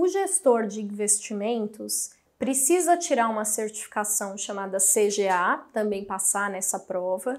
o 0.00 0.08
gestor 0.08 0.66
de 0.66 0.80
investimentos 0.80 2.12
precisa 2.38 2.96
tirar 2.96 3.28
uma 3.28 3.44
certificação 3.44 4.36
chamada 4.38 4.78
CGA, 4.78 5.62
também 5.74 6.04
passar 6.06 6.48
nessa 6.48 6.78
prova, 6.78 7.38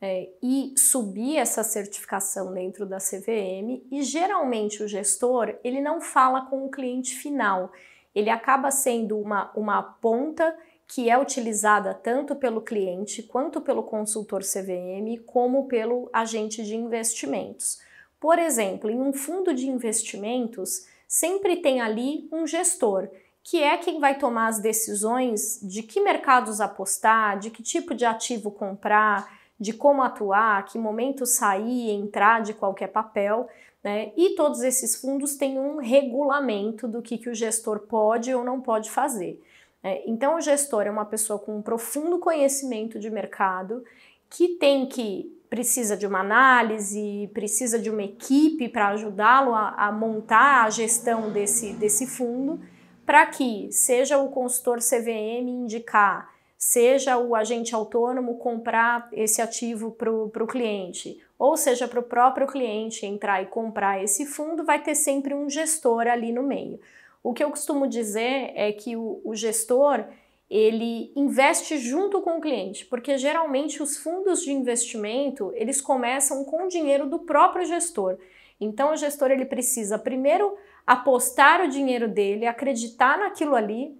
é, 0.00 0.28
e 0.42 0.74
subir 0.76 1.36
essa 1.36 1.62
certificação 1.62 2.52
dentro 2.52 2.84
da 2.84 2.98
CVM. 2.98 3.80
E 3.92 4.02
geralmente 4.02 4.82
o 4.82 4.88
gestor 4.88 5.54
ele 5.62 5.80
não 5.80 6.00
fala 6.00 6.46
com 6.46 6.64
o 6.64 6.70
cliente 6.70 7.14
final, 7.14 7.70
ele 8.12 8.28
acaba 8.28 8.72
sendo 8.72 9.16
uma, 9.16 9.52
uma 9.54 9.80
ponta 9.80 10.56
que 10.88 11.08
é 11.08 11.16
utilizada 11.16 11.94
tanto 11.94 12.34
pelo 12.34 12.60
cliente 12.60 13.22
quanto 13.22 13.60
pelo 13.60 13.84
consultor 13.84 14.42
CVM, 14.42 15.22
como 15.24 15.68
pelo 15.68 16.10
agente 16.12 16.64
de 16.64 16.74
investimentos. 16.74 17.80
Por 18.18 18.36
exemplo, 18.36 18.90
em 18.90 19.00
um 19.00 19.12
fundo 19.12 19.54
de 19.54 19.68
investimentos, 19.68 20.89
sempre 21.10 21.56
tem 21.56 21.80
ali 21.80 22.28
um 22.30 22.46
gestor 22.46 23.08
que 23.42 23.60
é 23.60 23.76
quem 23.76 23.98
vai 23.98 24.16
tomar 24.16 24.46
as 24.46 24.60
decisões 24.60 25.58
de 25.60 25.82
que 25.82 26.00
mercados 26.00 26.60
apostar, 26.60 27.36
de 27.36 27.50
que 27.50 27.64
tipo 27.64 27.96
de 27.96 28.04
ativo 28.04 28.52
comprar, 28.52 29.40
de 29.58 29.72
como 29.72 30.02
atuar, 30.02 30.64
que 30.66 30.78
momento 30.78 31.26
sair, 31.26 31.90
entrar 31.90 32.42
de 32.42 32.54
qualquer 32.54 32.88
papel. 32.88 33.48
Né? 33.82 34.12
E 34.16 34.36
todos 34.36 34.62
esses 34.62 35.00
fundos 35.00 35.34
têm 35.34 35.58
um 35.58 35.78
regulamento 35.78 36.86
do 36.86 37.02
que, 37.02 37.18
que 37.18 37.28
o 37.28 37.34
gestor 37.34 37.80
pode 37.80 38.32
ou 38.32 38.44
não 38.44 38.60
pode 38.60 38.88
fazer. 38.88 39.42
Né? 39.82 40.02
Então, 40.06 40.36
o 40.36 40.40
gestor 40.40 40.82
é 40.82 40.90
uma 40.90 41.06
pessoa 41.06 41.38
com 41.38 41.56
um 41.56 41.62
profundo 41.62 42.20
conhecimento 42.20 43.00
de 43.00 43.10
mercado 43.10 43.82
que 44.30 44.48
tem 44.48 44.86
que 44.86 45.36
precisa 45.50 45.96
de 45.96 46.06
uma 46.06 46.20
análise, 46.20 47.28
precisa 47.34 47.78
de 47.78 47.90
uma 47.90 48.04
equipe 48.04 48.68
para 48.68 48.90
ajudá-lo 48.90 49.52
a, 49.52 49.70
a 49.70 49.92
montar 49.92 50.64
a 50.64 50.70
gestão 50.70 51.32
desse, 51.32 51.72
desse 51.72 52.06
fundo 52.06 52.60
para 53.04 53.26
que 53.26 53.68
seja 53.72 54.18
o 54.18 54.28
consultor 54.28 54.78
CVM 54.78 55.48
indicar, 55.48 56.32
seja 56.56 57.18
o 57.18 57.34
agente 57.34 57.74
autônomo 57.74 58.38
comprar 58.38 59.08
esse 59.12 59.42
ativo 59.42 59.90
para 59.90 60.12
o 60.12 60.46
cliente, 60.46 61.20
ou 61.36 61.56
seja, 61.56 61.88
para 61.88 61.98
o 61.98 62.04
próprio 62.04 62.46
cliente 62.46 63.04
entrar 63.04 63.42
e 63.42 63.46
comprar 63.46 64.00
esse 64.00 64.24
fundo, 64.26 64.64
vai 64.64 64.80
ter 64.80 64.94
sempre 64.94 65.34
um 65.34 65.50
gestor 65.50 66.06
ali 66.06 66.30
no 66.30 66.44
meio. 66.44 66.78
O 67.20 67.34
que 67.34 67.42
eu 67.42 67.50
costumo 67.50 67.88
dizer 67.88 68.52
é 68.54 68.70
que 68.70 68.94
o, 68.94 69.20
o 69.24 69.34
gestor 69.34 70.04
ele 70.50 71.12
investe 71.14 71.78
junto 71.78 72.20
com 72.20 72.38
o 72.38 72.40
cliente, 72.40 72.84
porque 72.84 73.16
geralmente 73.16 73.80
os 73.80 73.96
fundos 73.96 74.42
de 74.42 74.50
investimento 74.50 75.52
eles 75.54 75.80
começam 75.80 76.44
com 76.44 76.64
o 76.64 76.68
dinheiro 76.68 77.08
do 77.08 77.20
próprio 77.20 77.64
gestor. 77.64 78.18
Então 78.60 78.92
o 78.92 78.96
gestor 78.96 79.30
ele 79.30 79.44
precisa 79.44 79.96
primeiro 79.96 80.56
apostar 80.84 81.62
o 81.62 81.68
dinheiro 81.68 82.08
dele, 82.08 82.46
acreditar 82.46 83.16
naquilo 83.16 83.54
ali, 83.54 83.96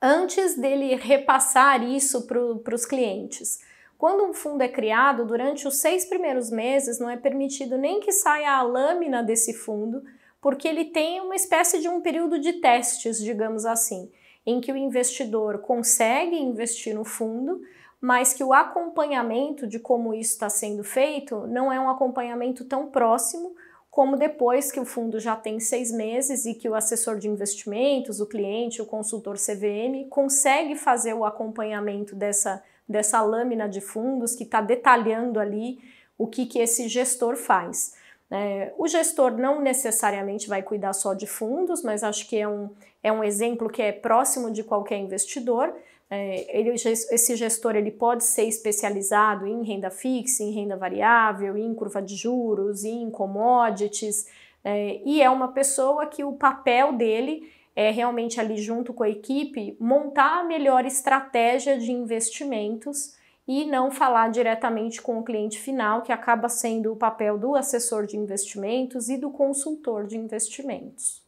antes 0.00 0.56
dele 0.56 0.94
repassar 0.94 1.84
isso 1.84 2.26
para 2.26 2.74
os 2.74 2.86
clientes. 2.86 3.60
Quando 3.98 4.24
um 4.24 4.32
fundo 4.32 4.62
é 4.62 4.68
criado, 4.68 5.26
durante 5.26 5.68
os 5.68 5.76
seis 5.76 6.06
primeiros 6.06 6.50
meses 6.50 6.98
não 6.98 7.10
é 7.10 7.16
permitido 7.16 7.76
nem 7.76 8.00
que 8.00 8.10
saia 8.10 8.52
a 8.52 8.62
lâmina 8.62 9.22
desse 9.22 9.52
fundo, 9.52 10.02
porque 10.40 10.66
ele 10.66 10.86
tem 10.86 11.20
uma 11.20 11.36
espécie 11.36 11.78
de 11.78 11.88
um 11.88 12.00
período 12.00 12.38
de 12.38 12.54
testes, 12.54 13.18
digamos 13.18 13.64
assim, 13.66 14.10
em 14.46 14.60
que 14.60 14.72
o 14.72 14.76
investidor 14.76 15.58
consegue 15.58 16.36
investir 16.36 16.94
no 16.94 17.04
fundo, 17.04 17.62
mas 18.00 18.34
que 18.34 18.44
o 18.44 18.52
acompanhamento 18.52 19.66
de 19.66 19.78
como 19.78 20.12
isso 20.14 20.32
está 20.32 20.50
sendo 20.50 20.84
feito 20.84 21.46
não 21.46 21.72
é 21.72 21.80
um 21.80 21.88
acompanhamento 21.88 22.64
tão 22.64 22.86
próximo 22.88 23.54
como 23.94 24.16
depois 24.16 24.72
que 24.72 24.80
o 24.80 24.84
fundo 24.84 25.20
já 25.20 25.36
tem 25.36 25.60
seis 25.60 25.92
meses 25.92 26.46
e 26.46 26.54
que 26.54 26.68
o 26.68 26.74
assessor 26.74 27.16
de 27.16 27.28
investimentos, 27.28 28.20
o 28.20 28.26
cliente, 28.26 28.82
o 28.82 28.86
consultor 28.86 29.36
CVM 29.36 30.08
consegue 30.10 30.74
fazer 30.74 31.14
o 31.14 31.24
acompanhamento 31.24 32.16
dessa, 32.16 32.60
dessa 32.88 33.22
lâmina 33.22 33.68
de 33.68 33.80
fundos 33.80 34.34
que 34.34 34.42
está 34.42 34.60
detalhando 34.60 35.38
ali 35.38 35.78
o 36.18 36.26
que, 36.26 36.44
que 36.44 36.58
esse 36.58 36.88
gestor 36.88 37.36
faz. 37.36 37.94
É, 38.30 38.72
o 38.78 38.88
gestor 38.88 39.32
não 39.32 39.60
necessariamente 39.60 40.48
vai 40.48 40.62
cuidar 40.62 40.92
só 40.92 41.14
de 41.14 41.26
fundos, 41.26 41.82
mas 41.82 42.02
acho 42.02 42.28
que 42.28 42.36
é 42.36 42.48
um, 42.48 42.70
é 43.02 43.12
um 43.12 43.22
exemplo 43.22 43.68
que 43.68 43.82
é 43.82 43.92
próximo 43.92 44.50
de 44.50 44.64
qualquer 44.64 44.98
investidor. 44.98 45.74
É, 46.10 46.58
ele, 46.58 46.70
esse 46.70 47.36
gestor 47.36 47.76
ele 47.76 47.90
pode 47.90 48.24
ser 48.24 48.44
especializado 48.44 49.46
em 49.46 49.62
renda 49.62 49.90
fixa, 49.90 50.42
em 50.42 50.52
renda 50.52 50.76
variável, 50.76 51.56
em 51.56 51.74
curva 51.74 52.02
de 52.02 52.16
juros, 52.16 52.84
em 52.84 53.10
commodities, 53.10 54.26
é, 54.64 55.00
e 55.04 55.20
é 55.20 55.28
uma 55.28 55.48
pessoa 55.48 56.06
que 56.06 56.24
o 56.24 56.32
papel 56.32 56.94
dele 56.94 57.52
é 57.76 57.90
realmente 57.90 58.40
ali 58.40 58.56
junto 58.56 58.94
com 58.94 59.02
a 59.02 59.08
equipe 59.08 59.76
montar 59.78 60.40
a 60.40 60.44
melhor 60.44 60.86
estratégia 60.86 61.78
de 61.78 61.92
investimentos 61.92 63.14
e 63.46 63.64
não 63.64 63.90
falar 63.90 64.30
diretamente 64.30 65.00
com 65.00 65.18
o 65.18 65.24
cliente 65.24 65.58
final, 65.58 66.02
que 66.02 66.12
acaba 66.12 66.48
sendo 66.48 66.92
o 66.92 66.96
papel 66.96 67.38
do 67.38 67.54
assessor 67.54 68.06
de 68.06 68.16
investimentos 68.16 69.08
e 69.08 69.16
do 69.16 69.30
consultor 69.30 70.06
de 70.06 70.16
investimentos. 70.16 71.23